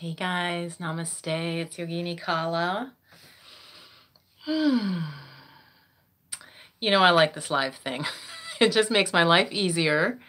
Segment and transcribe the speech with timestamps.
[0.00, 1.26] Hey guys, namaste.
[1.26, 2.92] It's Yogini Kala.
[6.78, 8.06] You know, I like this live thing.
[8.60, 10.20] it just makes my life easier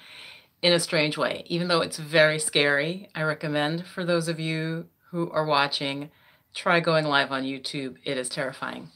[0.64, 1.44] in a strange way.
[1.46, 6.10] Even though it's very scary, I recommend for those of you who are watching,
[6.56, 7.98] try going live on YouTube.
[8.04, 8.90] It is terrifying.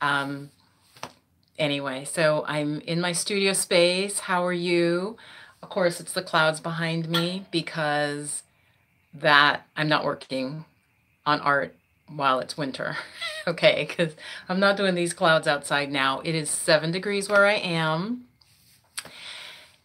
[0.00, 0.50] Um,
[1.58, 4.20] anyway, so I'm in my studio space.
[4.20, 5.16] How are you?
[5.64, 8.44] Of course, it's the clouds behind me because
[9.14, 10.64] that I'm not working
[11.26, 11.74] on art
[12.08, 12.96] while it's winter.
[13.46, 14.14] okay, because
[14.48, 16.20] I'm not doing these clouds outside now.
[16.20, 18.24] It is seven degrees where I am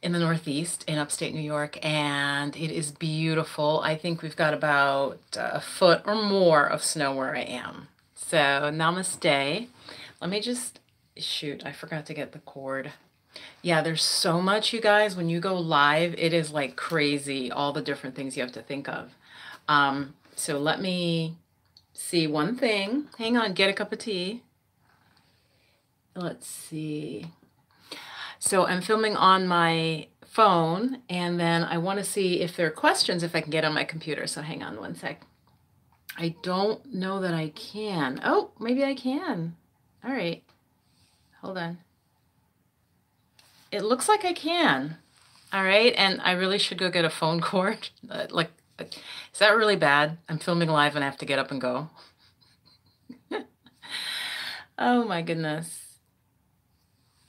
[0.02, 3.82] in the Northeast in upstate New York, and it is beautiful.
[3.84, 7.88] I think we've got about a foot or more of snow where I am.
[8.16, 9.68] So, namaste.
[10.22, 10.80] Let me just
[11.16, 12.92] shoot, I forgot to get the cord.
[13.62, 15.16] Yeah, there's so much, you guys.
[15.16, 18.62] When you go live, it is like crazy, all the different things you have to
[18.62, 19.16] think of.
[19.68, 21.36] Um, so let me
[21.94, 23.08] see one thing.
[23.18, 24.44] Hang on, get a cup of tea.
[26.16, 27.28] Let's see.
[28.40, 32.72] So I'm filming on my phone, and then I want to see if there are
[32.72, 34.28] questions if I can get on my computer.
[34.28, 35.24] So hang on one sec.
[36.18, 38.22] I don't know that I can.
[38.24, 39.56] Oh, maybe I can.
[40.04, 40.44] All right.
[41.42, 41.80] Hold on.
[43.72, 44.98] It looks like I can.
[45.52, 45.94] All right.
[45.98, 47.90] And I really should go get a phone cord.
[48.10, 50.18] Uh, like, is that really bad?
[50.30, 51.90] I'm filming live and I have to get up and go.
[54.78, 55.88] oh my goodness.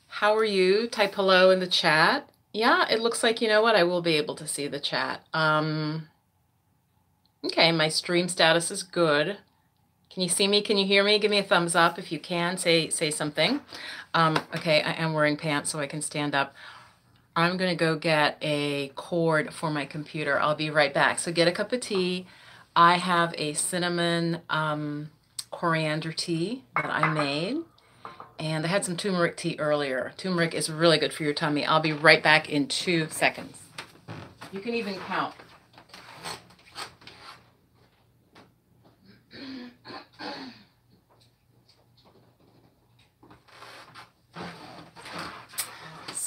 [0.07, 0.87] How are you?
[0.87, 2.29] Type hello in the chat.
[2.53, 3.77] Yeah, it looks like, you know what?
[3.77, 5.25] I will be able to see the chat.
[5.33, 6.09] Um,
[7.45, 9.39] okay, my stream status is good.
[10.19, 10.63] Can you see me?
[10.63, 11.21] Can you hear me?
[11.21, 12.59] Give me a thumbs up if you can.
[12.59, 13.61] Say say something.
[14.15, 16.57] Um, okay, I am wearing pants so I can stand up.
[17.37, 20.41] I'm going to go get a cord for my computer.
[20.41, 21.21] I'll be right back.
[21.21, 22.27] So get a cup of tea.
[22.75, 25.11] I have a cinnamon um,
[25.53, 27.59] coriander tea that I made.
[28.41, 30.15] And I had some turmeric tea earlier.
[30.17, 31.65] Turmeric is really good for your tummy.
[31.65, 33.63] I'll be right back in two seconds.
[34.51, 35.37] You can even count.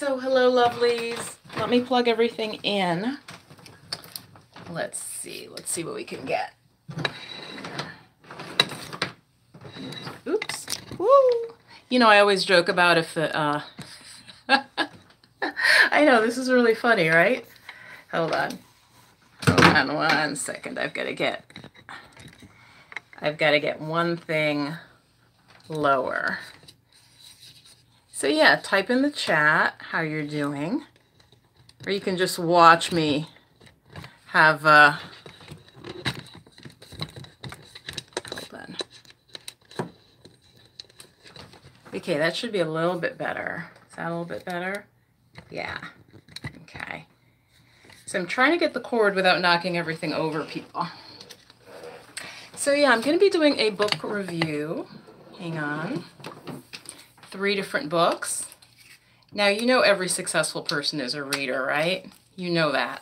[0.01, 1.35] So hello lovelies.
[1.59, 3.19] Let me plug everything in.
[4.71, 5.47] Let's see.
[5.47, 6.55] Let's see what we can get.
[10.25, 10.65] Oops.
[10.97, 11.07] Woo.
[11.89, 13.61] You know, I always joke about if the uh
[15.91, 17.45] I know this is really funny, right?
[18.11, 18.57] Hold on.
[19.45, 20.79] Hold on one second.
[20.79, 21.45] I've got to get
[23.21, 24.73] I've got to get one thing
[25.69, 26.39] lower.
[28.21, 30.83] So yeah, type in the chat how you're doing.
[31.87, 33.27] Or you can just watch me
[34.27, 34.97] have uh
[38.29, 38.77] hold on.
[41.95, 43.71] Okay, that should be a little bit better.
[43.89, 44.85] Is that a little bit better?
[45.49, 45.79] Yeah.
[46.61, 47.07] Okay.
[48.05, 50.85] So I'm trying to get the cord without knocking everything over people.
[52.55, 54.85] So yeah, I'm going to be doing a book review.
[55.39, 56.03] Hang on
[57.31, 58.45] three different books.
[59.33, 62.05] Now, you know every successful person is a reader, right?
[62.35, 63.01] You know that.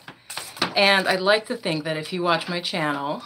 [0.76, 3.24] And I'd like to think that if you watch my channel,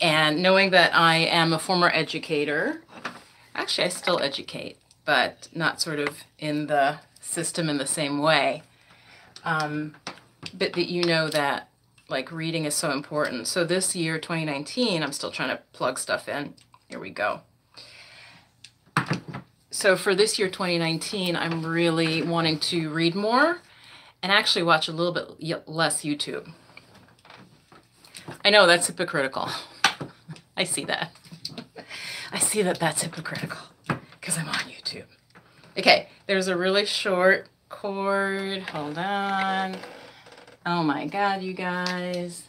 [0.00, 2.82] and knowing that I am a former educator,
[3.54, 8.62] actually I still educate, but not sort of in the system in the same way,
[9.44, 9.96] um,
[10.54, 11.68] but that you know that
[12.08, 13.48] like reading is so important.
[13.48, 16.54] So this year, 2019, I'm still trying to plug stuff in.
[16.88, 17.40] Here we go
[19.76, 23.58] so for this year 2019 i'm really wanting to read more
[24.22, 26.50] and actually watch a little bit less youtube.
[28.42, 29.50] I know that's hypocritical.
[30.56, 31.12] I see that.
[32.32, 33.58] I see that that's hypocritical
[34.18, 35.04] because i'm on youtube.
[35.76, 39.76] Okay there's a really short cord hold on.
[40.64, 42.44] Oh my god you guys.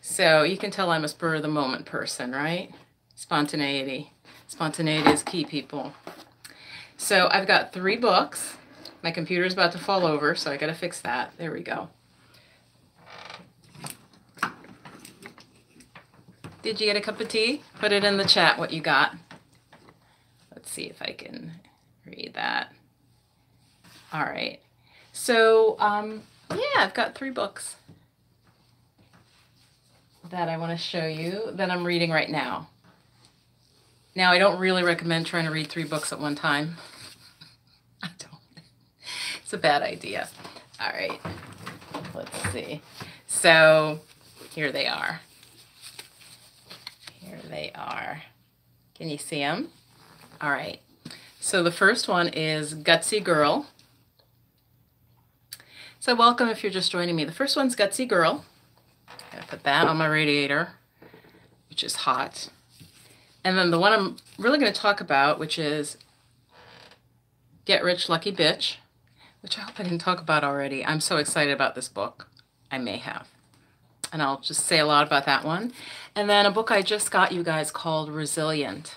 [0.00, 2.70] So you can tell i'm a spur of the moment person right?
[3.14, 4.14] Spontaneity
[4.50, 5.92] Spontaneity is key, people.
[6.96, 8.56] So I've got three books.
[9.00, 11.32] My computer's about to fall over, so I gotta fix that.
[11.38, 11.88] There we go.
[16.62, 17.62] Did you get a cup of tea?
[17.78, 19.14] Put it in the chat what you got.
[20.52, 21.52] Let's see if I can
[22.04, 22.72] read that.
[24.12, 24.58] All right.
[25.12, 27.76] So, um, yeah, I've got three books
[30.28, 32.69] that I want to show you that I'm reading right now.
[34.14, 36.76] Now, I don't really recommend trying to read three books at one time.
[38.02, 38.64] I don't.
[39.42, 40.28] It's a bad idea.
[40.80, 41.20] All right.
[42.14, 42.82] Let's see.
[43.26, 44.00] So,
[44.52, 45.20] here they are.
[47.20, 48.22] Here they are.
[48.94, 49.68] Can you see them?
[50.40, 50.80] All right.
[51.38, 53.66] So the first one is Gutsy Girl.
[55.98, 57.24] So welcome if you're just joining me.
[57.24, 58.44] The first one's Gutsy Girl.
[59.32, 60.72] I put that on my radiator,
[61.68, 62.50] which is hot.
[63.42, 65.96] And then the one I'm really going to talk about, which is
[67.64, 68.76] Get Rich Lucky Bitch,
[69.40, 70.84] which I hope I didn't talk about already.
[70.84, 72.28] I'm so excited about this book.
[72.70, 73.28] I may have.
[74.12, 75.72] And I'll just say a lot about that one.
[76.14, 78.94] And then a book I just got you guys called Resilient.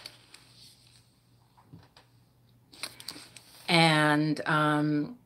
[3.70, 5.18] And um,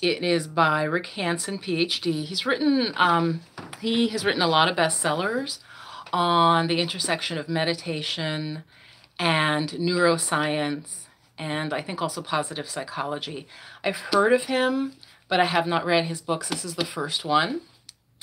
[0.00, 2.24] it is by Rick Hanson, PhD.
[2.24, 3.40] He's written, um,
[3.80, 5.58] he has written a lot of bestsellers
[6.12, 8.64] on the intersection of meditation
[9.18, 11.06] and neuroscience
[11.40, 13.48] and I think also positive psychology.
[13.82, 14.92] I've heard of him,
[15.26, 16.50] but I have not read his books.
[16.50, 17.62] This is the first one.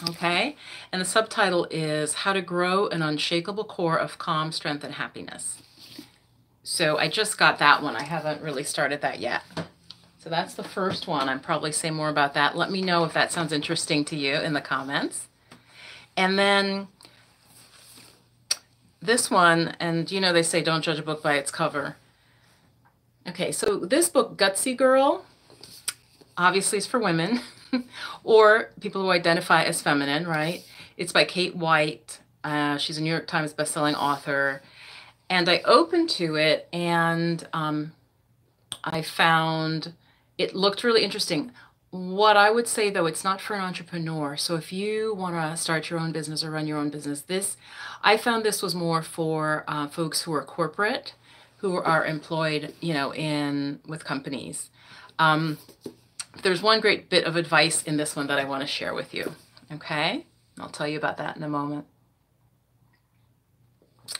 [0.08, 0.56] Okay,
[0.92, 5.64] and the subtitle is How to Grow an Unshakable Core of Calm, Strength, and Happiness.
[6.62, 7.96] So I just got that one.
[7.96, 9.42] I haven't really started that yet.
[10.20, 11.28] So that's the first one.
[11.28, 12.56] I'm probably say more about that.
[12.56, 15.28] Let me know if that sounds interesting to you in the comments.
[16.16, 16.90] And then
[19.08, 21.96] this one, and you know they say don't judge a book by its cover.
[23.28, 25.26] Okay, so this book, Gutsy Girl,
[26.38, 27.42] obviously is for women
[28.24, 30.64] or people who identify as feminine, right?
[30.96, 32.20] It's by Kate White.
[32.44, 34.62] Uh, she's a New York Times bestselling author.
[35.30, 37.92] And I opened to it and um,
[38.84, 39.94] I found
[40.38, 41.52] it looked really interesting.
[41.90, 44.36] What I would say though, it's not for an entrepreneur.
[44.36, 47.56] So if you want to start your own business or run your own business, this,
[48.04, 51.14] I found this was more for uh, folks who are corporate
[51.58, 54.70] who are employed, you know, in with companies.
[55.20, 55.58] Um,
[56.44, 59.14] there's one great bit of advice in this one that I want to share with
[59.14, 59.34] you.
[59.72, 60.26] Okay,
[60.60, 61.86] I'll tell you about that in a moment.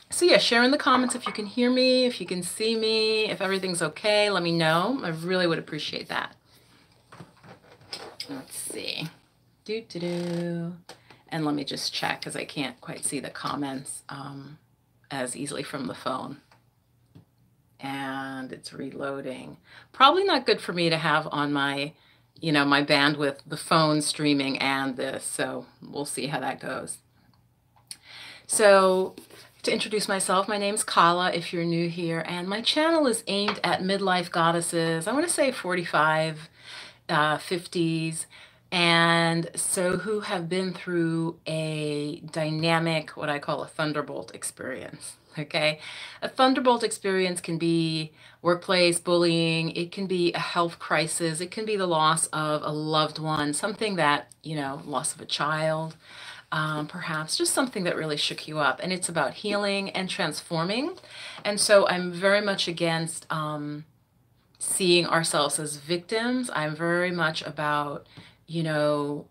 [0.10, 2.76] So yeah, share in the comments if you can hear me, if you can see
[2.76, 5.00] me, if everything's okay, let me know.
[5.04, 6.36] I really would appreciate that.
[8.30, 9.10] Let's see.
[9.66, 10.74] Do do do.
[11.30, 14.60] And let me just check because I can't quite see the comments um,
[15.12, 16.38] as easily from the phone
[17.80, 19.58] and it's reloading.
[19.92, 21.94] Probably not good for me to have on my,
[22.40, 25.24] you know, my bandwidth, the phone streaming and this.
[25.24, 27.00] So we'll see how that goes.
[28.48, 29.16] So
[29.64, 33.60] to introduce myself, my name's Kala if you're new here, and my channel is aimed
[33.64, 35.08] at midlife goddesses.
[35.08, 36.50] I want to say 45,
[37.10, 38.26] uh, 50s,
[38.72, 45.80] and so who have been through a dynamic, what I call a thunderbolt experience okay?
[46.22, 48.12] A thunderbolt experience can be
[48.42, 52.72] workplace bullying, it can be a health crisis, it can be the loss of a
[52.72, 55.96] loved one, something that, you know, loss of a child,
[56.52, 58.80] um, perhaps just something that really shook you up.
[58.82, 60.96] And it's about healing and transforming.
[61.44, 63.86] And so I'm very much against um,
[64.60, 66.50] seeing ourselves as victims.
[66.54, 68.08] I'm very much about,
[68.48, 69.26] you know,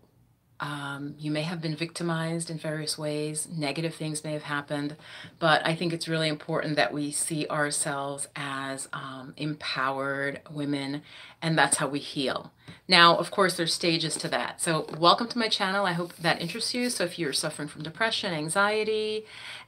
[0.59, 4.95] um, you may have been victimized in various ways, negative things may have happened,
[5.37, 11.03] but I think it's really important that we see ourselves as um, empowered women,
[11.41, 12.51] and that's how we heal.
[12.87, 14.59] Now, of course, there's stages to that.
[14.59, 15.85] So, welcome to my channel.
[15.85, 16.89] I hope that interests you.
[16.89, 19.25] So, if you're suffering from depression, anxiety,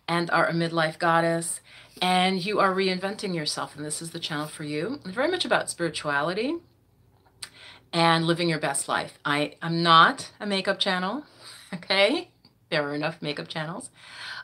[0.07, 1.59] and are a midlife goddess,
[2.01, 5.69] and you are reinventing yourself, and this is the channel for you, very much about
[5.69, 6.55] spirituality
[7.91, 9.17] and living your best life.
[9.25, 11.23] I am not a makeup channel,
[11.73, 12.29] okay?
[12.69, 13.89] There are enough makeup channels.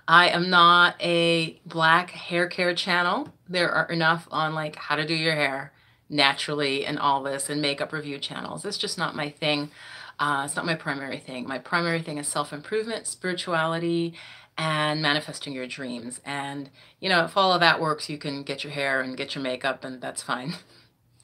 [0.08, 3.34] I am not a black hair care channel.
[3.48, 5.72] There are enough on like how to do your hair
[6.10, 8.66] naturally and all this and makeup review channels.
[8.66, 9.72] It's just not my thing.
[10.20, 11.48] Uh, it's not my primary thing.
[11.48, 14.14] My primary thing is self-improvement, spirituality,
[14.58, 16.22] and manifesting your dreams.
[16.24, 19.36] And, you know, if all of that works, you can get your hair and get
[19.36, 20.54] your makeup and that's fine.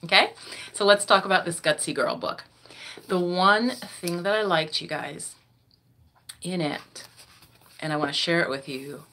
[0.04, 0.32] Okay,
[0.74, 2.44] so let's talk about this Gutsy Girl book.
[3.08, 5.36] The one thing that I liked, you guys,
[6.42, 7.08] in it,
[7.80, 9.04] and I want to share it with you,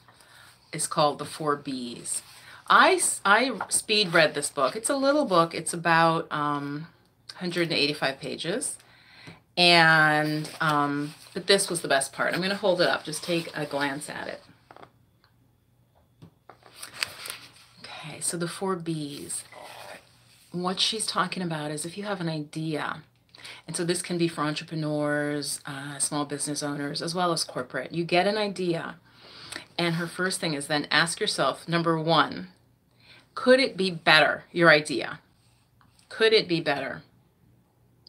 [0.73, 2.23] is called The Four B's.
[2.71, 4.76] I, I speed read this book.
[4.76, 5.54] It's a little book.
[5.54, 6.87] It's about um,
[7.33, 8.78] 185 pages.
[9.59, 12.33] And, um, but this was the best part.
[12.33, 13.04] I'm going to hold it up.
[13.04, 14.42] Just take a glance at it.
[17.80, 19.45] Okay, so the four B's
[20.52, 23.02] what she's talking about is if you have an idea,
[23.66, 27.92] and so this can be for entrepreneurs, uh, small business owners, as well as corporate.
[27.92, 28.96] You get an idea,
[29.78, 32.48] and her first thing is then ask yourself number one,
[33.34, 35.20] could it be better, your idea?
[36.08, 37.02] Could it be better?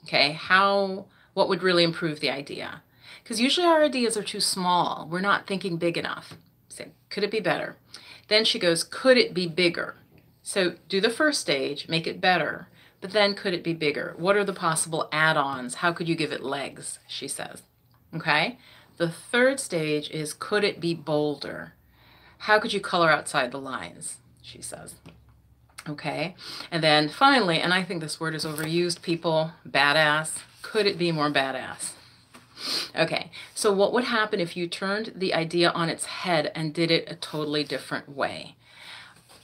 [0.05, 2.81] Okay, how, what would really improve the idea?
[3.21, 5.07] Because usually our ideas are too small.
[5.11, 6.33] We're not thinking big enough.
[6.67, 7.75] Say, could it be better?
[8.27, 9.95] Then she goes, could it be bigger?
[10.49, 12.69] So do the first stage, make it better,
[13.01, 14.15] but then could it be bigger?
[14.17, 15.75] What are the possible add-ons?
[15.75, 16.97] How could you give it legs?
[17.07, 17.61] She says.
[18.15, 18.57] Okay.
[18.97, 21.73] The third stage is could it be bolder?
[22.39, 24.17] How could you color outside the lines?
[24.41, 24.95] She says.
[25.87, 26.35] Okay.
[26.71, 30.39] And then finally, and I think this word is overused, people, badass.
[30.63, 31.91] Could it be more badass?
[32.95, 36.89] Okay, so what would happen if you turned the idea on its head and did
[36.89, 38.55] it a totally different way?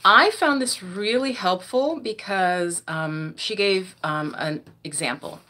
[0.08, 5.40] I found this really helpful because um, she gave um, an example.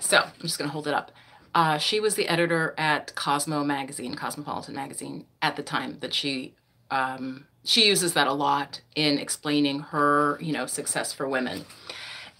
[0.00, 1.12] So I'm just going to hold it up.
[1.54, 6.54] Uh, she was the editor at Cosmo magazine, Cosmopolitan magazine, at the time that she
[6.90, 11.64] um, she uses that a lot in explaining her, you know, success for women.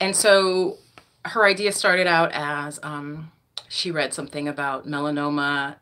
[0.01, 0.79] And so
[1.27, 3.31] her idea started out as um,
[3.69, 5.77] she read something about melanoma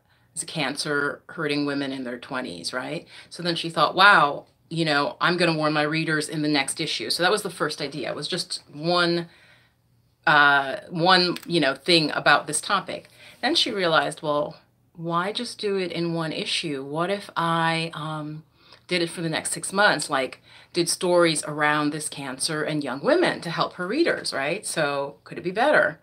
[0.45, 3.07] cancer hurting women in their 20s, right?
[3.31, 6.47] So then she thought, wow, you know, I'm going to warn my readers in the
[6.47, 7.09] next issue.
[7.09, 8.09] So that was the first idea.
[8.09, 9.27] It was just one,
[10.25, 13.09] uh, one, you know, thing about this topic.
[13.41, 14.55] Then she realized, well,
[14.95, 16.85] why just do it in one issue?
[16.85, 18.43] What if I um,
[18.87, 20.09] did it for the next six months?
[20.09, 24.65] Like, did stories around this cancer and young women to help her readers, right?
[24.65, 25.99] So could it be better?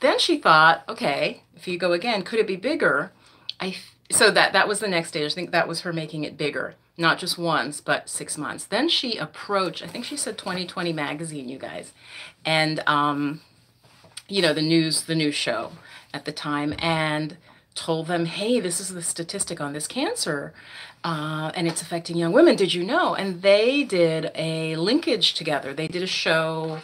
[0.00, 3.12] Then she thought, okay, if you go again, could it be bigger?
[3.60, 3.76] I
[4.10, 5.30] so that that was the next stage.
[5.30, 8.64] I think that was her making it bigger, not just once, but six months.
[8.64, 11.92] Then she approached, I think she said 20/20 magazine, you guys,
[12.44, 13.40] and um,
[14.28, 15.72] you know the news, the news show
[16.14, 17.36] at the time, and
[17.74, 20.52] told them, hey, this is the statistic on this cancer,
[21.02, 22.56] uh, and it's affecting young women.
[22.56, 23.14] Did you know?
[23.14, 25.72] And they did a linkage together.
[25.72, 26.80] They did a show,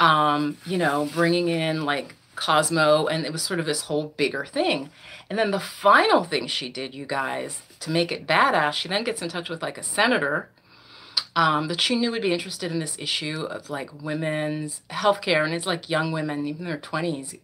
[0.00, 4.44] um, you know, bringing in like Cosmo, and it was sort of this whole bigger
[4.46, 4.88] thing.
[5.28, 9.04] And then the final thing she did, you guys, to make it badass, she then
[9.04, 10.48] gets in touch with like a senator
[11.36, 15.52] um, that she knew would be interested in this issue of like women's healthcare, and
[15.52, 17.38] it's like young women, even their 20s.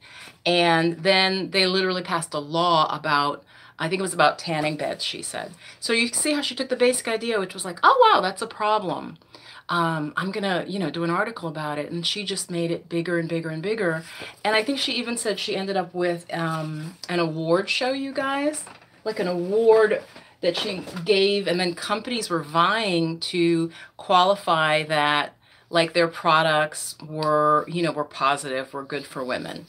[0.46, 3.44] And then they literally passed a law about
[3.78, 5.52] I think it was about tanning beds, she said.
[5.80, 8.40] So you see how she took the basic idea, which was like, oh, wow, that's
[8.40, 9.18] a problem
[9.68, 11.90] um, I'm gonna, you know, do an article about it.
[11.90, 14.04] And she just made it bigger and bigger and bigger.
[14.44, 18.12] And I think she even said she ended up with um, an award show, you
[18.12, 18.64] guys,
[19.04, 20.02] like an award
[20.40, 25.34] that she gave, and then companies were vying to qualify that
[25.70, 29.66] like their products were, you know, were positive, were good for women.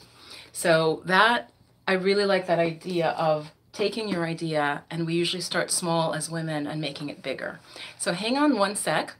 [0.52, 1.50] So that
[1.86, 6.30] I really like that idea of taking your idea, and we usually start small as
[6.30, 7.60] women and making it bigger.
[7.98, 9.14] So hang on one sec.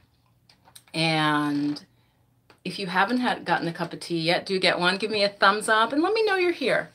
[0.93, 1.83] And
[2.65, 4.97] if you haven't had gotten a cup of tea yet, do get one.
[4.97, 6.89] Give me a thumbs up and let me know you're here.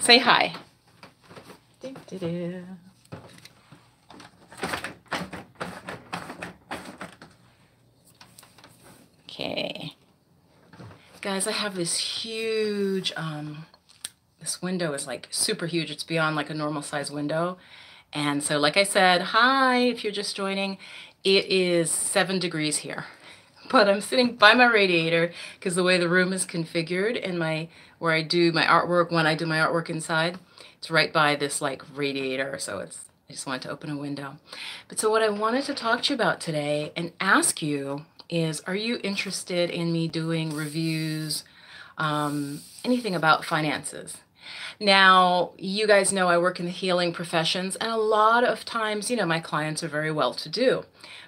[0.00, 0.54] Say hi.
[9.24, 9.94] Okay.
[11.20, 13.66] Guys, I have this huge, um,
[14.40, 15.90] this window is like super huge.
[15.90, 17.58] It's beyond like a normal size window.
[18.12, 20.78] And so, like I said, hi, if you're just joining,
[21.22, 23.04] it is seven degrees here
[23.70, 27.68] but I'm sitting by my radiator because the way the room is configured and my
[27.98, 30.38] where I do my artwork when I do my artwork inside
[30.86, 32.58] it's right by this like radiator.
[32.58, 34.36] So it's I just wanted to open a window.
[34.86, 38.60] But so what I wanted to talk to you about today and ask you is
[38.68, 41.42] are you interested in me doing reviews
[41.98, 44.18] um, anything about finances
[44.80, 49.10] now, you guys know I work in the healing professions, and a lot of times,
[49.10, 50.84] you know, my clients are very well to do.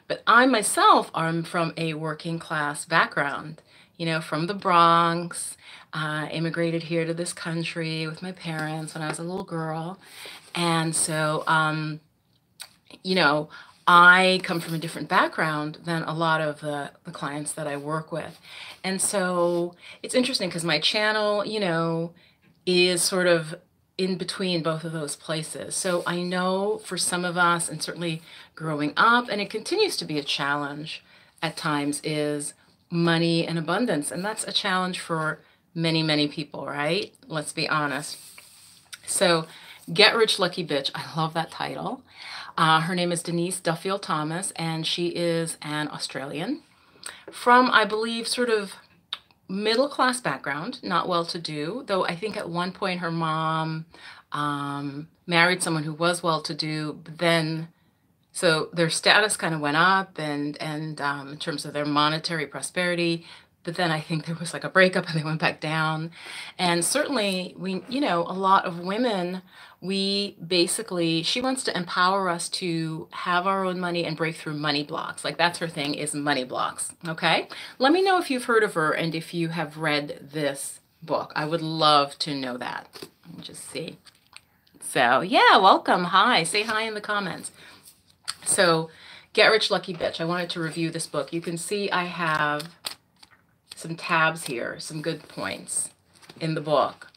[0.06, 3.62] But I myself am from a working class background,
[3.96, 5.56] you know, from the Bronx.
[5.90, 9.98] Uh, immigrated here to this country with my parents when I was a little girl.
[10.54, 12.00] And so, um,
[13.02, 13.48] you know,
[13.87, 17.78] I come from a different background than a lot of the, the clients that I
[17.78, 18.38] work with.
[18.84, 22.12] And so it's interesting because my channel, you know,
[22.68, 23.54] is sort of
[23.96, 25.75] in between both of those places.
[25.75, 28.20] So I know for some of us, and certainly
[28.54, 31.02] growing up, and it continues to be a challenge
[31.42, 32.52] at times, is
[32.90, 34.12] money and abundance.
[34.12, 35.40] And that's a challenge for
[35.75, 37.12] many, many people, right?
[37.26, 38.18] Let's be honest.
[39.06, 39.46] So,
[39.90, 42.02] Get Rich Lucky Bitch, I love that title.
[42.58, 46.60] Uh, her name is Denise Duffield Thomas, and she is an Australian
[47.32, 48.75] from, I believe, sort of
[49.48, 53.86] middle class background, not well to do, though I think at one point her mom
[54.32, 57.68] um, married someone who was well to do, but then
[58.30, 62.46] so their status kind of went up and and um, in terms of their monetary
[62.46, 63.26] prosperity,
[63.68, 66.10] but then I think there was like a breakup and they went back down.
[66.58, 69.42] And certainly, we, you know, a lot of women,
[69.82, 74.54] we basically, she wants to empower us to have our own money and break through
[74.54, 75.22] money blocks.
[75.22, 76.94] Like that's her thing is money blocks.
[77.06, 77.46] Okay.
[77.78, 81.30] Let me know if you've heard of her and if you have read this book.
[81.37, 82.88] I would love to know that.
[83.26, 83.98] Let me just see.
[84.80, 86.04] So, yeah, welcome.
[86.04, 86.42] Hi.
[86.42, 87.52] Say hi in the comments.
[88.46, 88.88] So,
[89.34, 90.20] Get Rich Lucky Bitch.
[90.20, 91.32] I wanted to review this book.
[91.32, 92.70] You can see I have
[93.78, 95.90] some tabs here, some good points
[96.40, 97.12] in the book.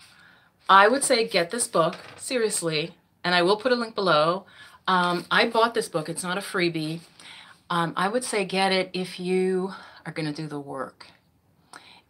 [0.69, 4.45] I would say get this book, seriously, and I will put a link below.
[4.87, 6.07] Um, I bought this book.
[6.07, 6.99] It's not a freebie.
[7.71, 9.73] Um, I would say get it if you
[10.05, 11.07] are going to do the work.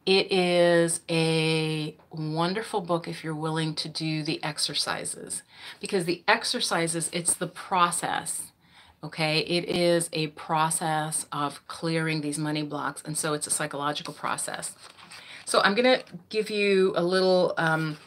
[0.05, 5.43] It is a wonderful book if you're willing to do the exercises
[5.79, 8.50] because the exercises, it's the process.
[9.03, 14.13] Okay, it is a process of clearing these money blocks, and so it's a psychological
[14.13, 14.75] process.
[15.45, 17.97] So I'm going to give you a little um,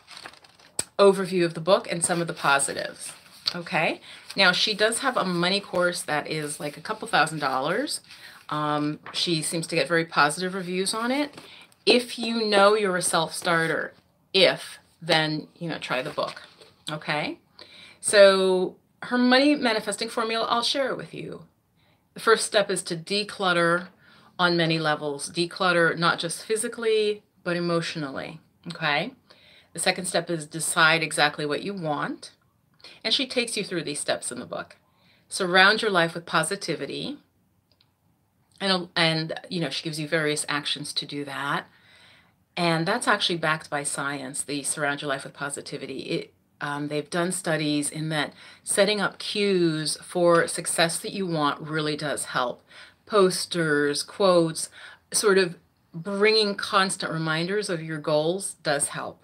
[0.98, 3.12] overview of the book and some of the positives.
[3.54, 4.00] Okay,
[4.36, 8.00] now she does have a money course that is like a couple thousand dollars.
[8.48, 11.40] Um, she seems to get very positive reviews on it
[11.86, 13.92] if you know you're a self-starter,
[14.32, 16.42] if, then, you know, try the book.
[16.90, 17.38] Okay?
[18.00, 21.44] So her money manifesting formula, I'll share it with you.
[22.14, 23.88] The first step is to declutter
[24.38, 25.30] on many levels.
[25.30, 28.40] Declutter not just physically, but emotionally.
[28.68, 29.12] Okay?
[29.72, 32.32] The second step is decide exactly what you want.
[33.02, 34.76] And she takes you through these steps in the book.
[35.28, 37.18] Surround your life with positivity.
[38.60, 41.66] And, and you know, she gives you various actions to do that.
[42.56, 45.98] And that's actually backed by science, the Surround Your Life with Positivity.
[46.00, 46.33] It,
[46.64, 51.94] um, they've done studies in that setting up cues for success that you want really
[51.94, 52.62] does help.
[53.04, 54.70] Posters, quotes,
[55.12, 55.56] sort of
[55.92, 59.22] bringing constant reminders of your goals does help.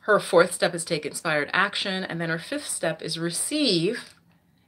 [0.00, 2.04] Her fourth step is take inspired action.
[2.04, 4.14] And then her fifth step is receive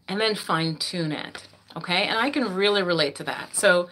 [0.09, 1.49] and then fine tune it.
[1.77, 2.05] Okay.
[2.05, 3.55] And I can really relate to that.
[3.55, 3.91] So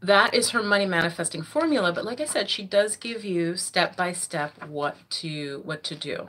[0.00, 3.96] that is her money manifesting formula but like i said she does give you step
[3.96, 6.26] by step what to what to do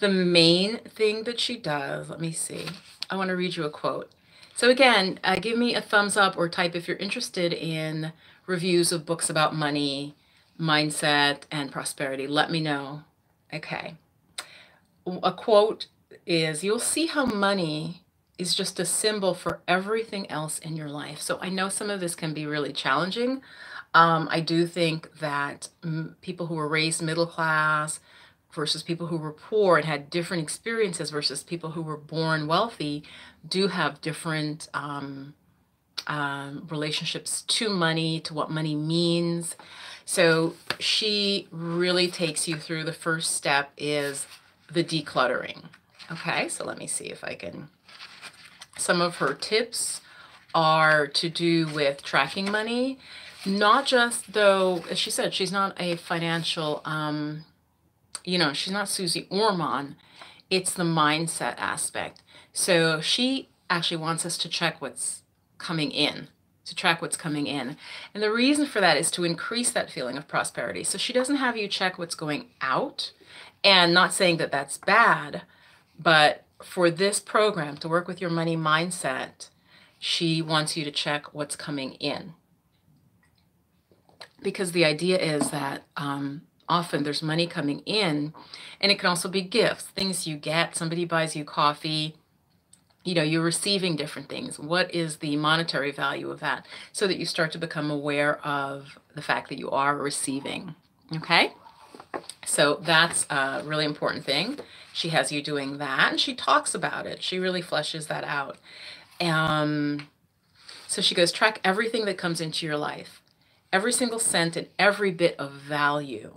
[0.00, 2.66] the main thing that she does let me see
[3.08, 4.10] i want to read you a quote
[4.54, 8.12] so again uh, give me a thumbs up or type if you're interested in
[8.46, 10.14] reviews of books about money
[10.58, 13.02] mindset and prosperity let me know
[13.52, 13.94] okay
[15.22, 15.86] a quote
[16.26, 18.02] is you'll see how money
[18.38, 21.20] is just a symbol for everything else in your life.
[21.20, 23.42] So I know some of this can be really challenging.
[23.92, 25.68] Um, I do think that
[26.22, 28.00] people who were raised middle class
[28.52, 33.02] versus people who were poor and had different experiences versus people who were born wealthy
[33.48, 35.34] do have different um,
[36.06, 39.56] um, relationships to money, to what money means.
[40.04, 44.26] So she really takes you through the first step is
[44.70, 45.64] the decluttering.
[46.10, 47.68] Okay, so let me see if I can
[48.80, 50.00] some of her tips
[50.54, 52.98] are to do with tracking money.
[53.46, 57.44] Not just though, as she said, she's not a financial, um,
[58.24, 59.96] you know, she's not Suze Orman.
[60.48, 62.22] It's the mindset aspect.
[62.52, 65.22] So she actually wants us to check what's
[65.58, 66.28] coming in,
[66.64, 67.76] to track what's coming in.
[68.12, 70.82] And the reason for that is to increase that feeling of prosperity.
[70.82, 73.12] So she doesn't have you check what's going out
[73.62, 75.42] and not saying that that's bad,
[75.98, 79.48] but for this program to work with your money mindset,
[79.98, 82.34] she wants you to check what's coming in.
[84.42, 88.32] Because the idea is that um, often there's money coming in,
[88.80, 90.76] and it can also be gifts, things you get.
[90.76, 92.14] Somebody buys you coffee,
[93.04, 94.58] you know, you're receiving different things.
[94.58, 96.66] What is the monetary value of that?
[96.92, 100.74] So that you start to become aware of the fact that you are receiving.
[101.16, 101.54] Okay?
[102.44, 104.58] So that's a really important thing.
[104.92, 107.22] She has you doing that and she talks about it.
[107.22, 108.58] She really fleshes that out.
[109.20, 110.08] Um,
[110.86, 113.22] so she goes, track everything that comes into your life,
[113.72, 116.34] every single cent and every bit of value.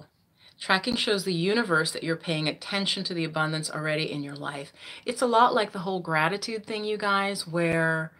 [0.60, 4.74] Tracking shows the universe that you're paying attention to the abundance already in your life.
[5.06, 8.13] It's a lot like the whole gratitude thing, you guys, where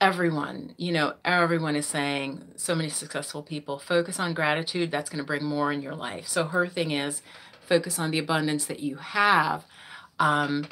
[0.00, 4.90] everyone, you know, everyone is saying, so many successful people, focus on gratitude.
[4.90, 6.28] That's going to bring more in your life.
[6.28, 7.22] So her thing is
[7.60, 9.64] focus on the abundance that you have.
[10.20, 10.66] Um,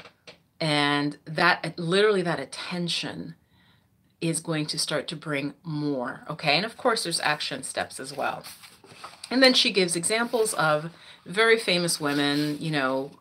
[0.61, 3.35] and that literally that attention
[4.21, 6.23] is going to start to bring more.
[6.31, 6.57] Okay.
[6.57, 8.45] And of course, there's action steps as well.
[9.31, 10.91] And then she gives examples of
[11.25, 13.13] very famous women, you know,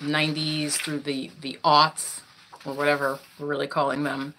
[0.00, 2.20] 90s through the, the aughts
[2.64, 4.34] or whatever we're really calling them,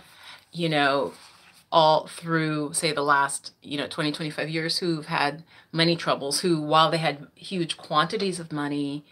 [0.51, 1.13] you know,
[1.71, 6.59] all through say the last you know 20 25 years who've had money troubles who
[6.59, 9.05] while they had huge quantities of money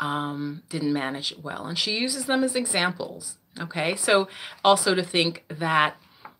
[0.00, 1.66] um, didn't manage it well.
[1.66, 3.96] And she uses them as examples okay?
[3.96, 4.28] So
[4.64, 5.96] also to think that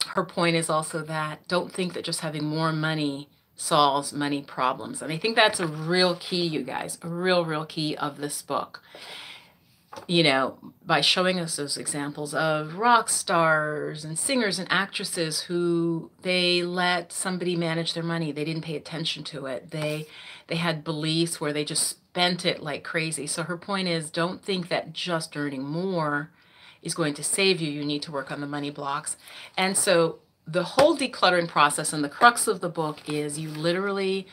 [0.09, 3.29] her point is also that don't think that just having more money
[3.61, 7.65] solves money problems and i think that's a real key you guys a real real
[7.65, 8.83] key of this book
[10.07, 16.11] you know, by showing us those examples of rock stars and singers and actresses who
[16.23, 18.31] they let somebody manage their money.
[18.31, 19.71] They didn't pay attention to it.
[19.73, 20.07] They
[20.47, 23.27] they had beliefs where they just spent it like crazy.
[23.27, 26.31] So her point is don't think that just earning more
[26.83, 27.71] is going to save you.
[27.71, 29.17] You need to work on the money blocks.
[29.57, 30.21] And so
[30.51, 34.27] the whole decluttering process and the crux of the book is you literally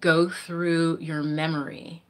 [0.00, 2.02] go through your memory,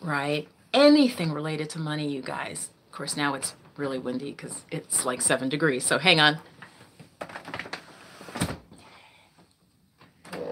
[0.00, 0.48] right?
[0.72, 2.70] anything related to money, you guys.
[2.86, 5.84] Of course, now it's really windy because it's like seven degrees.
[5.84, 6.38] So hang on.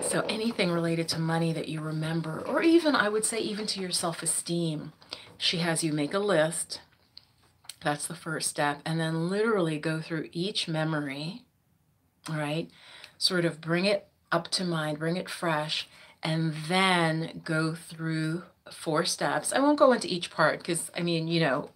[0.02, 3.80] So anything related to money that you remember, or even I would say even to
[3.80, 4.92] your self-esteem,
[5.36, 6.80] she has you make a list.
[7.82, 8.80] That's the first step.
[8.86, 11.42] And then literally go through each memory,
[12.28, 12.70] all right?
[13.18, 15.88] Sort of bring it up to mind, bring it fresh,
[16.22, 19.52] and then go through four steps.
[19.52, 21.70] I won't go into each part because, I mean, you know,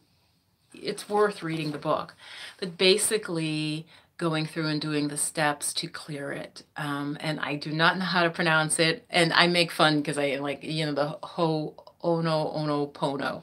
[0.75, 2.15] it's worth reading the book.
[2.59, 3.87] But basically,
[4.21, 6.63] going through and doing the steps to clear it.
[6.77, 9.07] Um, and I do not know how to pronounce it.
[9.09, 13.43] And I make fun because I like, you know, the ho ono ono pono.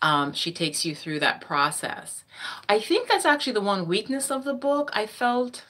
[0.00, 2.24] Um, she takes you through that process.
[2.66, 4.90] I think that's actually the one weakness of the book.
[4.94, 5.64] I felt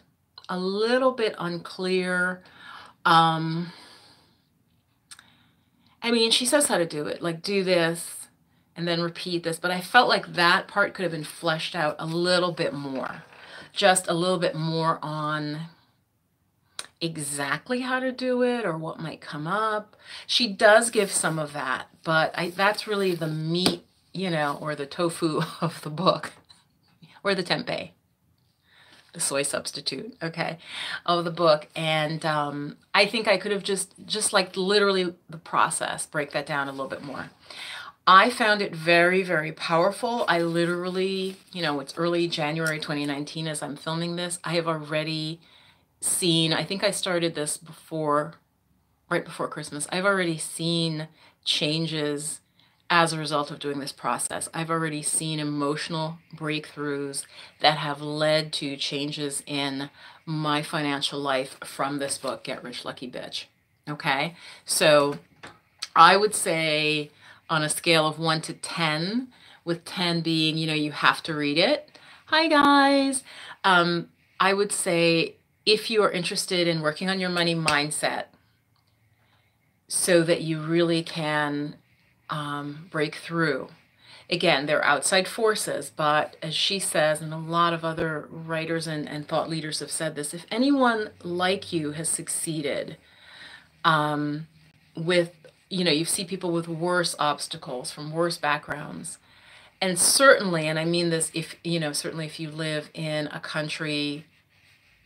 [0.48, 2.42] a little bit unclear.
[3.04, 3.72] Um,
[6.02, 8.28] I mean, she says how to do it, like do this
[8.76, 11.96] and then repeat this, but I felt like that part could have been fleshed out
[11.98, 13.22] a little bit more.
[13.72, 15.68] Just a little bit more on
[17.00, 19.96] exactly how to do it or what might come up.
[20.26, 23.82] She does give some of that, but I, that's really the meat,
[24.12, 26.32] you know, or the tofu of the book,
[27.24, 27.90] or the tempeh
[29.20, 30.58] soy substitute, okay,
[31.04, 31.68] of the book.
[31.74, 36.46] And um, I think I could have just, just like literally the process, break that
[36.46, 37.30] down a little bit more.
[38.06, 40.24] I found it very, very powerful.
[40.28, 44.38] I literally, you know, it's early January 2019 as I'm filming this.
[44.44, 45.40] I have already
[46.00, 48.34] seen, I think I started this before,
[49.10, 49.88] right before Christmas.
[49.90, 51.08] I've already seen
[51.44, 52.40] changes
[52.88, 54.48] as a result of doing this process.
[54.54, 57.24] I've already seen emotional breakthroughs
[57.60, 59.90] that have led to changes in
[60.24, 63.44] my financial life from this book, Get Rich Lucky Bitch.
[63.88, 65.18] Okay, so
[65.94, 67.10] I would say
[67.48, 69.28] on a scale of 1 to 10,
[69.66, 71.98] with 10 being, you know, you have to read it.
[72.26, 73.22] Hi, guys.
[73.64, 74.08] Um,
[74.40, 78.26] I would say if you are interested in working on your money mindset
[79.88, 81.76] so that you really can
[82.30, 83.68] um, break through.
[84.28, 89.08] Again, they're outside forces, but as she says, and a lot of other writers and,
[89.08, 92.96] and thought leaders have said this, if anyone like you has succeeded
[93.84, 94.48] um,
[94.96, 95.32] with,
[95.70, 99.18] you know, you see people with worse obstacles from worse backgrounds,
[99.80, 103.38] and certainly, and I mean this, if, you know, certainly if you live in a
[103.38, 104.26] country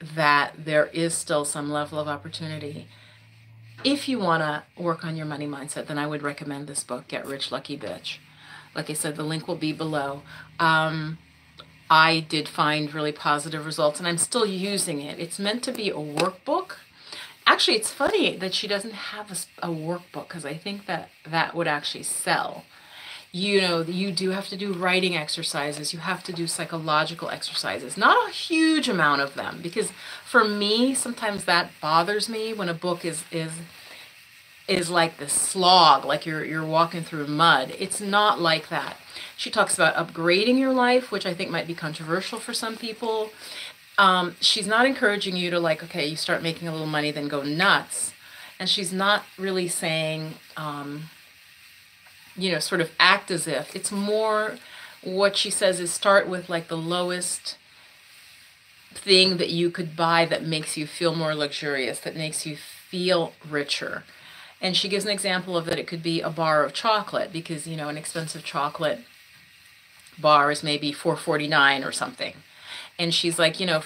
[0.01, 2.89] that there is still some level of opportunity,
[3.85, 7.09] if you want to work on your money mindset, then I would recommend this book,
[7.09, 8.19] Get Rich Lucky Bitch.
[8.75, 10.23] Like I said, the link will be below.
[10.59, 11.19] Um,
[11.90, 15.19] I did find really positive results and I'm still using it.
[15.19, 16.77] It's meant to be a workbook.
[17.47, 21.55] Actually, it's funny that she doesn't have a, a workbook because I think that that
[21.55, 22.64] would actually sell
[23.33, 27.97] you know, you do have to do writing exercises, you have to do psychological exercises.
[27.97, 29.93] Not a huge amount of them because
[30.25, 33.53] for me, sometimes that bothers me when a book is is
[34.66, 37.75] is like the slog, like you're you're walking through mud.
[37.79, 38.97] It's not like that.
[39.37, 43.31] She talks about upgrading your life, which I think might be controversial for some people.
[43.99, 47.29] Um, she's not encouraging you to like, okay, you start making a little money, then
[47.29, 48.12] go nuts.
[48.59, 51.05] And she's not really saying, um,
[52.40, 53.74] you know, sort of act as if.
[53.76, 54.59] It's more
[55.03, 57.57] what she says is start with like the lowest
[58.92, 63.33] thing that you could buy that makes you feel more luxurious, that makes you feel
[63.48, 64.05] richer.
[64.61, 67.66] And she gives an example of that it could be a bar of chocolate because,
[67.66, 69.00] you know, an expensive chocolate
[70.18, 72.35] bar is maybe 4.49 or something.
[72.98, 73.83] And she's like, you know,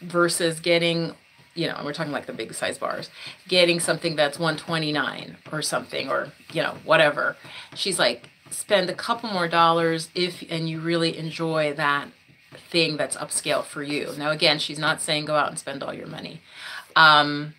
[0.00, 1.14] versus getting
[1.60, 3.10] you know, we're talking like the big size bars,
[3.46, 7.36] getting something that's 129 or something or, you know, whatever.
[7.74, 12.08] She's like, spend a couple more dollars if and you really enjoy that
[12.54, 14.08] thing that's upscale for you.
[14.16, 16.40] Now, again, she's not saying go out and spend all your money.
[16.96, 17.52] Um,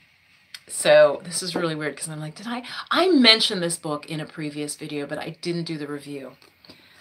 [0.68, 2.64] so this is really weird because I'm like, did I?
[2.90, 6.32] I mentioned this book in a previous video, but I didn't do the review.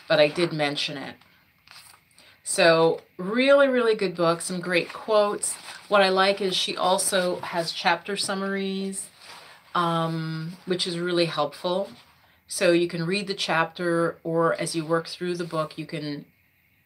[0.07, 1.15] But I did mention it.
[2.45, 4.43] So really, really good book.
[4.43, 5.55] Some great quotes.
[5.91, 9.09] What I like is she also has chapter summaries,
[9.75, 11.91] um, which is really helpful.
[12.47, 16.27] So you can read the chapter, or as you work through the book, you can,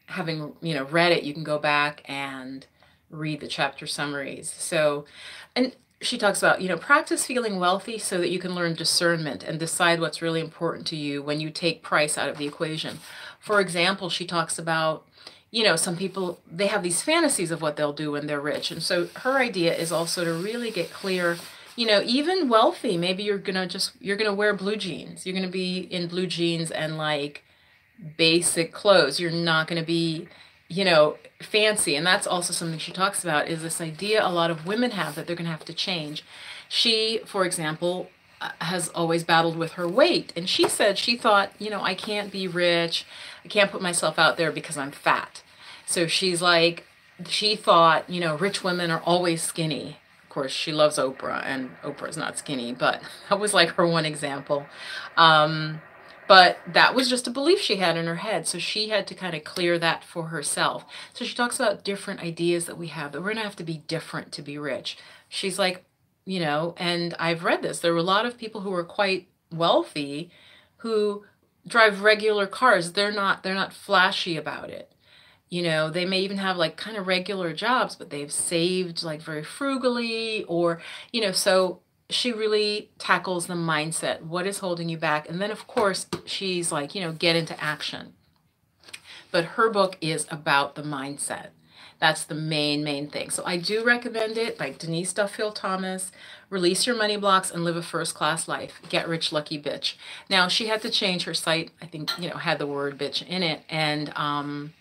[0.06, 2.66] having you know read it, you can go back and
[3.10, 4.50] read the chapter summaries.
[4.56, 5.04] So,
[5.54, 9.42] and she talks about, you know, practice feeling wealthy so that you can learn discernment
[9.42, 13.00] and decide what's really important to you when you take price out of the equation.
[13.38, 15.06] For example, she talks about,
[15.54, 18.72] you know, some people, they have these fantasies of what they'll do when they're rich.
[18.72, 21.36] And so her idea is also to really get clear,
[21.76, 25.24] you know, even wealthy, maybe you're going to just, you're going to wear blue jeans.
[25.24, 27.44] You're going to be in blue jeans and like
[28.16, 29.20] basic clothes.
[29.20, 30.26] You're not going to be,
[30.68, 31.94] you know, fancy.
[31.94, 35.14] And that's also something she talks about is this idea a lot of women have
[35.14, 36.24] that they're going to have to change.
[36.68, 40.32] She, for example, uh, has always battled with her weight.
[40.34, 43.06] And she said she thought, you know, I can't be rich.
[43.44, 45.42] I can't put myself out there because I'm fat.
[45.86, 46.86] So she's like,
[47.28, 49.98] she thought, you know, rich women are always skinny.
[50.22, 54.06] Of course, she loves Oprah, and Oprah's not skinny, but that was like her one
[54.06, 54.66] example.
[55.16, 55.80] Um,
[56.26, 58.46] but that was just a belief she had in her head.
[58.46, 60.84] So she had to kind of clear that for herself.
[61.12, 63.64] So she talks about different ideas that we have that we're going to have to
[63.64, 64.96] be different to be rich.
[65.28, 65.84] She's like,
[66.24, 67.80] you know, and I've read this.
[67.80, 70.30] There were a lot of people who were quite wealthy
[70.78, 71.24] who
[71.66, 72.92] drive regular cars.
[72.92, 74.90] They're not they're not flashy about it.
[75.50, 79.22] You know, they may even have like kind of regular jobs, but they've saved like
[79.22, 80.80] very frugally or,
[81.12, 81.80] you know, so
[82.10, 84.22] she really tackles the mindset.
[84.22, 85.28] What is holding you back?
[85.28, 88.14] And then, of course, she's like, you know, get into action.
[89.30, 91.48] But her book is about the mindset.
[91.98, 93.30] That's the main, main thing.
[93.30, 96.12] So I do recommend it by Denise Duffield Thomas.
[96.50, 98.80] Release your money blocks and live a first class life.
[98.88, 99.94] Get rich, lucky bitch.
[100.28, 101.70] Now she had to change her site.
[101.80, 104.74] I think you know had the word bitch in it, and um,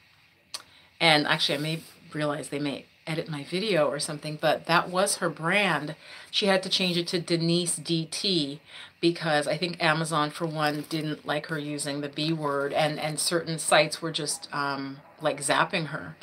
[1.00, 1.80] and actually I may
[2.14, 5.96] realize they may edit my video or something, but that was her brand.
[6.32, 8.60] She had to change it to Denise DT
[9.02, 13.20] because I think Amazon, for one, didn't like her using the B word, and, and
[13.20, 16.16] certain sites were just um, like zapping her.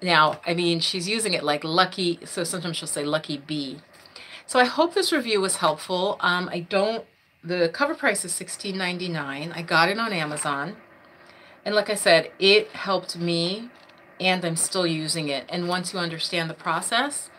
[0.00, 3.78] Now, I mean, she's using it like lucky, so sometimes she'll say lucky B.
[4.46, 6.16] So I hope this review was helpful.
[6.20, 7.04] Um, I don't,
[7.42, 9.56] the cover price is $16.99.
[9.56, 10.76] I got it on Amazon.
[11.64, 13.70] And like I said, it helped me
[14.20, 15.44] and I'm still using it.
[15.48, 17.30] And once you understand the process,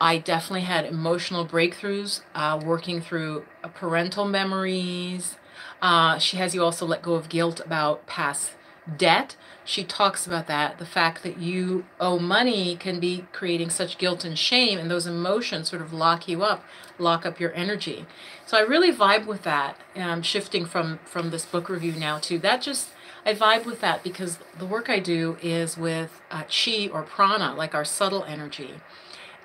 [0.00, 5.36] I definitely had emotional breakthroughs uh, working through uh, parental memories.
[5.80, 8.52] Uh, she has you also let go of guilt about past
[8.96, 9.36] debt.
[9.64, 10.78] She talks about that.
[10.78, 15.06] The fact that you owe money can be creating such guilt and shame, and those
[15.06, 16.62] emotions sort of lock you up,
[16.98, 18.06] lock up your energy.
[18.46, 19.76] So I really vibe with that.
[19.96, 22.90] Um, shifting from from this book review now to that just
[23.26, 27.54] I vibe with that because the work I do is with uh, chi or prana,
[27.54, 28.74] like our subtle energy.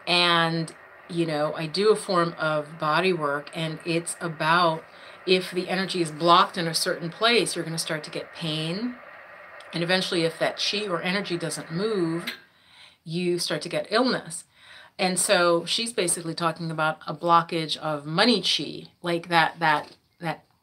[0.05, 0.73] And,
[1.09, 4.83] you know, I do a form of body work and it's about
[5.25, 8.33] if the energy is blocked in a certain place, you're going to start to get
[8.35, 8.95] pain.
[9.73, 12.25] And eventually, if that chi or energy doesn't move,
[13.03, 14.43] you start to get illness.
[14.99, 19.95] And so she's basically talking about a blockage of money chi, like that that that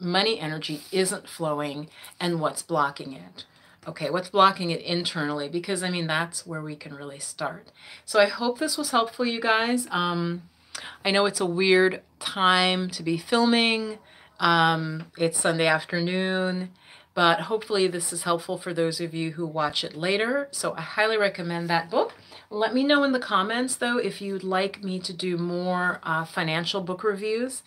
[0.00, 1.88] money energy isn't flowing
[2.20, 3.44] and what's blocking it.
[3.86, 5.48] Okay, what's blocking it internally?
[5.48, 7.68] Because I mean, that's where we can really start.
[8.04, 9.86] So I hope this was helpful, you guys.
[9.90, 10.42] Um,
[11.04, 13.98] I know it's a weird time to be filming.
[14.40, 16.70] Um, it's Sunday afternoon,
[17.14, 20.48] but hopefully this is helpful for those of you who watch it later.
[20.52, 22.14] So I highly recommend that book.
[22.50, 26.24] Let me know in the comments, though, if you'd like me to do more uh,
[26.24, 27.62] financial book reviews.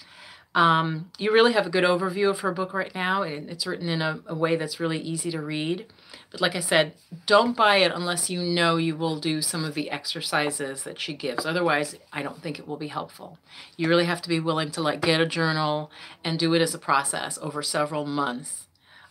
[0.53, 3.87] Um, you really have a good overview of her book right now, and it's written
[3.87, 5.85] in a, a, way that's really easy to read.
[6.29, 6.93] But like I said,
[7.25, 11.13] don't buy it unless you know you will do some of the exercises that she
[11.13, 11.45] gives.
[11.45, 13.37] Otherwise, I don't think it will be helpful.
[13.77, 15.89] You really have to be willing to like get a journal
[16.21, 18.67] and do it as a process over several months,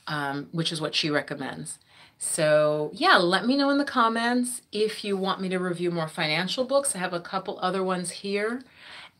[0.07, 1.79] um, which is what she recommends.
[2.19, 6.07] So yeah, let me know in the comments if you want me to review more
[6.07, 6.95] financial books.
[6.95, 8.63] I have a couple other ones here.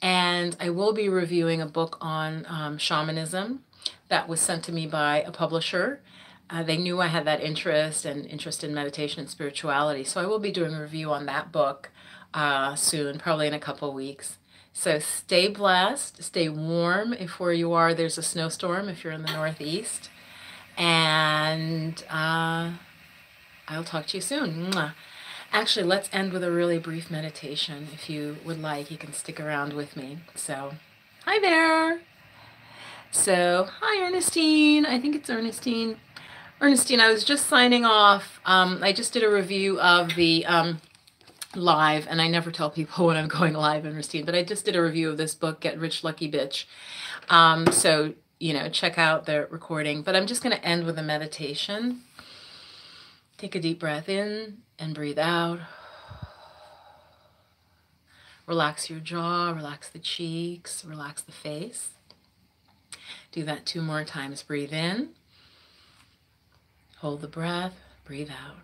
[0.03, 3.65] And I will be reviewing a book on um, shamanism
[4.09, 6.01] that was sent to me by a publisher.
[6.49, 10.05] Uh, they knew I had that interest and interest in meditation and spirituality.
[10.05, 11.91] So I will be doing a review on that book
[12.35, 14.39] uh, soon, probably in a couple weeks.
[14.73, 19.23] So stay blessed, stay warm if where you are there's a snowstorm, if you're in
[19.23, 20.11] the Northeast.
[20.77, 22.73] And uh,
[23.69, 24.73] I'll talk to you soon.
[24.73, 24.95] Mwah.
[25.53, 27.89] Actually, let's end with a really brief meditation.
[27.93, 30.19] If you would like, you can stick around with me.
[30.37, 30.75] So,
[31.25, 32.01] hi there.
[33.11, 34.87] So, hi, Ernestine.
[34.87, 35.97] I think it's Ernestine.
[36.61, 38.41] Ernestine, I was just signing off.
[38.47, 40.81] Um, I just did a review of the um,
[41.57, 44.77] live, and I never tell people when I'm going live, Ernestine, but I just did
[44.77, 46.67] a review of this book, Get Rich Lucky Bitch.
[47.29, 50.03] Um, so, you know, check out the recording.
[50.03, 52.03] But I'm just going to end with a meditation.
[53.41, 55.61] Take a deep breath in and breathe out.
[58.47, 61.93] Relax your jaw, relax the cheeks, relax the face.
[63.33, 64.43] Do that two more times.
[64.43, 65.13] Breathe in,
[66.99, 68.59] hold the breath, breathe out.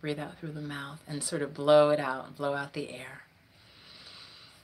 [0.00, 3.22] Breathe out through the mouth and sort of blow it out, blow out the air.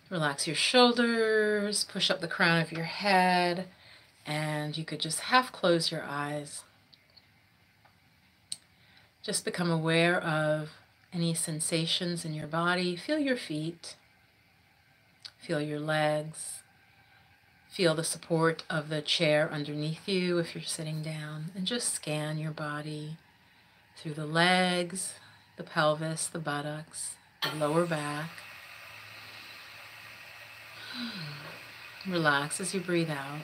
[0.08, 3.68] Relax your shoulders, push up the crown of your head,
[4.26, 6.64] and you could just half close your eyes.
[9.30, 10.70] Just become aware of
[11.12, 12.96] any sensations in your body.
[12.96, 13.94] Feel your feet,
[15.38, 16.64] feel your legs,
[17.68, 22.38] feel the support of the chair underneath you if you're sitting down, and just scan
[22.38, 23.18] your body
[23.96, 25.14] through the legs,
[25.56, 27.14] the pelvis, the buttocks,
[27.44, 28.30] the lower back.
[32.04, 33.42] Relax as you breathe out.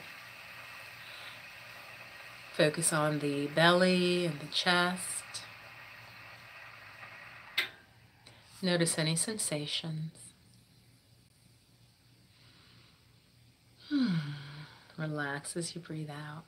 [2.51, 5.16] Focus on the belly and the chest.
[8.61, 10.13] Notice any sensations.
[13.89, 14.15] Hmm.
[14.97, 16.43] Relax as you breathe out.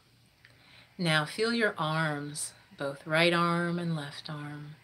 [0.97, 4.75] Now feel your arms, both right arm and left arm,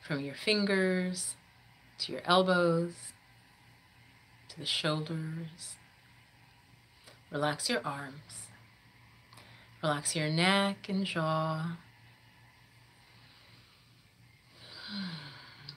[0.00, 1.34] from your fingers
[1.98, 3.12] to your elbows
[4.50, 5.76] to the shoulders.
[7.30, 8.48] Relax your arms.
[9.82, 11.76] Relax your neck and jaw.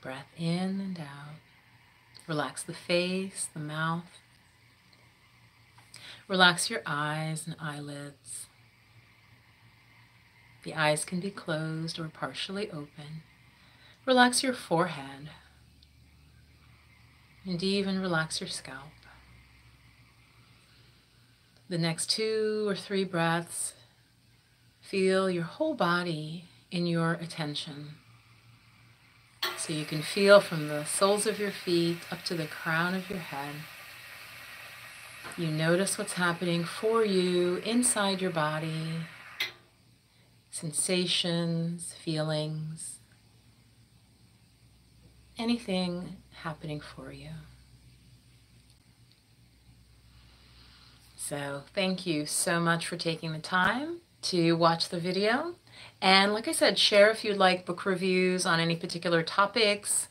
[0.02, 1.36] Breath in and out.
[2.28, 4.20] Relax the face, the mouth.
[6.28, 8.48] Relax your eyes and eyelids.
[10.64, 13.24] The eyes can be closed or partially open.
[14.06, 15.30] Relax your forehead.
[17.46, 18.92] And even relax your scalp.
[21.70, 23.74] The next two or three breaths,
[24.82, 27.96] feel your whole body in your attention.
[29.56, 33.10] So you can feel from the soles of your feet up to the crown of
[33.10, 33.56] your head.
[35.38, 39.02] You notice what's happening for you inside your body,
[40.50, 43.00] sensations, feelings,
[45.38, 47.30] anything happening for you.
[51.16, 55.56] So thank you so much for taking the time to watch the video.
[56.02, 60.08] And like I said, share if you'd like book reviews on any particular topics.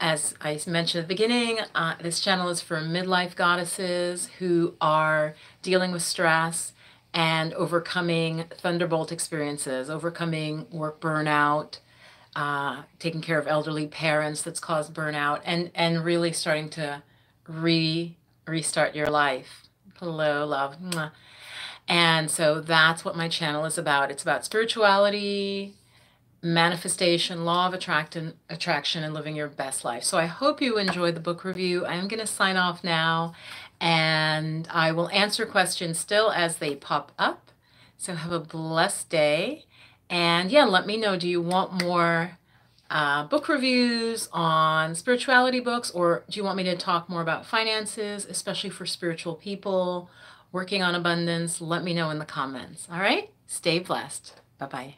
[0.00, 5.34] As I mentioned at the beginning, uh, this channel is for midlife goddesses who are
[5.62, 6.72] dealing with stress
[7.14, 11.78] and overcoming thunderbolt experiences, overcoming work burnout,
[12.36, 17.02] uh, taking care of elderly parents that's caused burnout, and, and really starting to
[17.48, 19.62] re restart your life.
[19.98, 20.76] Hello, love.
[20.80, 21.12] Mwah.
[21.86, 24.10] And so that's what my channel is about.
[24.10, 25.74] It's about spirituality,
[26.42, 30.04] manifestation, law of attraction, attraction, and living your best life.
[30.04, 31.84] So I hope you enjoyed the book review.
[31.84, 33.34] I am going to sign off now,
[33.80, 37.50] and I will answer questions still as they pop up.
[37.96, 39.64] So have a blessed day.
[40.10, 42.38] And yeah, let me know, do you want more
[42.90, 47.46] uh, book reviews on spirituality books, or do you want me to talk more about
[47.46, 50.10] finances, especially for spiritual people?
[50.54, 52.86] Working on abundance, let me know in the comments.
[52.90, 53.28] All right?
[53.48, 54.40] Stay blessed.
[54.56, 54.94] Bye bye.